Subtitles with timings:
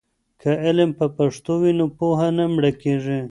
[0.41, 3.19] که علم په پښتو وي نو پوهه نه مړکېږي.